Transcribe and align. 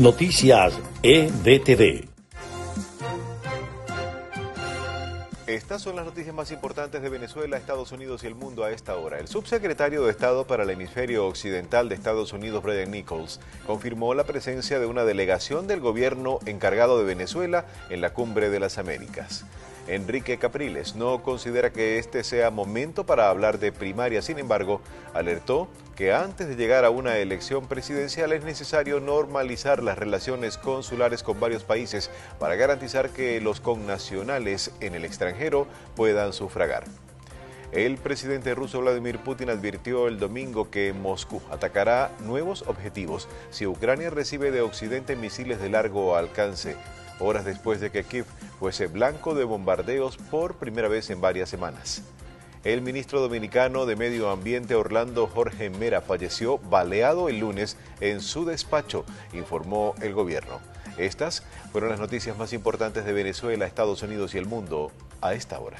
Noticias 0.00 0.72
EDTV. 1.02 2.08
Estas 5.46 5.82
son 5.82 5.94
las 5.96 6.06
noticias 6.06 6.34
más 6.34 6.50
importantes 6.52 7.02
de 7.02 7.10
Venezuela, 7.10 7.58
Estados 7.58 7.92
Unidos 7.92 8.24
y 8.24 8.26
el 8.26 8.34
mundo 8.34 8.64
a 8.64 8.70
esta 8.70 8.96
hora. 8.96 9.18
El 9.18 9.28
subsecretario 9.28 10.02
de 10.06 10.10
Estado 10.10 10.46
para 10.46 10.62
el 10.62 10.70
Hemisferio 10.70 11.26
Occidental 11.26 11.90
de 11.90 11.96
Estados 11.96 12.32
Unidos, 12.32 12.62
Brian 12.62 12.90
Nichols, 12.90 13.40
confirmó 13.66 14.14
la 14.14 14.24
presencia 14.24 14.78
de 14.78 14.86
una 14.86 15.04
delegación 15.04 15.66
del 15.66 15.80
gobierno 15.80 16.38
encargado 16.46 16.98
de 16.98 17.04
Venezuela 17.04 17.66
en 17.90 18.00
la 18.00 18.14
Cumbre 18.14 18.48
de 18.48 18.58
las 18.58 18.78
Américas. 18.78 19.44
Enrique 19.90 20.38
Capriles 20.38 20.94
no 20.94 21.20
considera 21.20 21.72
que 21.72 21.98
este 21.98 22.22
sea 22.22 22.52
momento 22.52 23.04
para 23.04 23.28
hablar 23.28 23.58
de 23.58 23.72
primaria, 23.72 24.22
sin 24.22 24.38
embargo, 24.38 24.80
alertó 25.14 25.66
que 25.96 26.12
antes 26.12 26.46
de 26.46 26.54
llegar 26.54 26.84
a 26.84 26.90
una 26.90 27.18
elección 27.18 27.66
presidencial 27.66 28.32
es 28.32 28.44
necesario 28.44 29.00
normalizar 29.00 29.82
las 29.82 29.98
relaciones 29.98 30.58
consulares 30.58 31.24
con 31.24 31.40
varios 31.40 31.64
países 31.64 32.08
para 32.38 32.54
garantizar 32.54 33.10
que 33.10 33.40
los 33.40 33.60
connacionales 33.60 34.70
en 34.78 34.94
el 34.94 35.04
extranjero 35.04 35.66
puedan 35.96 36.32
sufragar. 36.32 36.84
El 37.72 37.98
presidente 37.98 38.54
ruso 38.54 38.80
Vladimir 38.80 39.18
Putin 39.18 39.50
advirtió 39.50 40.06
el 40.06 40.20
domingo 40.20 40.70
que 40.70 40.92
Moscú 40.92 41.42
atacará 41.50 42.12
nuevos 42.20 42.62
objetivos 42.68 43.28
si 43.50 43.66
Ucrania 43.66 44.10
recibe 44.10 44.52
de 44.52 44.60
Occidente 44.60 45.16
misiles 45.16 45.60
de 45.60 45.68
largo 45.68 46.16
alcance 46.16 46.76
horas 47.20 47.44
después 47.44 47.80
de 47.80 47.90
que 47.90 48.04
Kiev 48.04 48.26
fuese 48.60 48.88
blanco 48.88 49.34
de 49.34 49.44
bombardeos 49.44 50.18
por 50.18 50.56
primera 50.56 50.86
vez 50.86 51.08
en 51.08 51.22
varias 51.22 51.48
semanas. 51.48 52.02
El 52.62 52.82
ministro 52.82 53.22
dominicano 53.22 53.86
de 53.86 53.96
Medio 53.96 54.28
Ambiente 54.28 54.74
Orlando 54.74 55.26
Jorge 55.26 55.70
Mera 55.70 56.02
falleció 56.02 56.58
baleado 56.58 57.30
el 57.30 57.38
lunes 57.38 57.78
en 58.00 58.20
su 58.20 58.44
despacho, 58.44 59.06
informó 59.32 59.94
el 60.02 60.12
gobierno. 60.12 60.60
Estas 60.98 61.42
fueron 61.72 61.88
las 61.88 62.00
noticias 62.00 62.36
más 62.36 62.52
importantes 62.52 63.06
de 63.06 63.14
Venezuela, 63.14 63.64
Estados 63.64 64.02
Unidos 64.02 64.34
y 64.34 64.38
el 64.38 64.44
mundo 64.44 64.92
a 65.22 65.32
esta 65.32 65.58
hora. 65.58 65.78